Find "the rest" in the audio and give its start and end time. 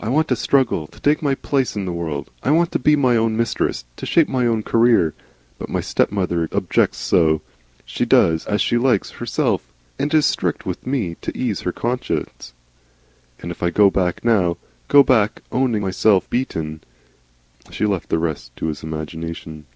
18.08-18.56